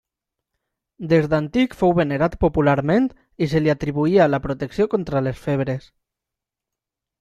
Des 1.11 1.27
d'antic 1.33 1.75
fou 1.81 1.93
venerat 1.99 2.39
popularment, 2.45 3.11
i 3.47 3.51
se 3.55 3.63
li 3.63 3.75
atribuïa 3.77 4.31
la 4.35 4.43
protecció 4.49 4.93
contra 4.97 5.27
les 5.31 5.49
febres. 5.49 5.91